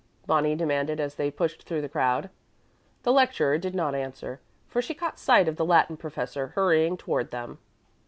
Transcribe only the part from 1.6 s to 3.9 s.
through the crowd. The lecturer did